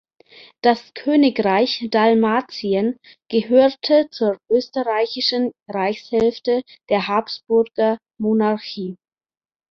Das 0.63 0.95
Königreich 0.95 1.87
Dalmatien 1.91 2.97
gehörte 3.29 4.07
zur 4.09 4.35
österreichischen 4.49 5.51
Reichshälfte 5.69 6.63
der 6.89 7.07
Habsburger-Monarchie. 7.07 8.97